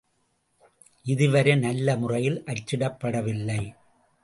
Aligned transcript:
இதுவரை 1.05 1.55
நல்ல 1.55 1.95
முறையில் 1.97 2.43
அச்சிடப்படவில்லை. 2.45 3.61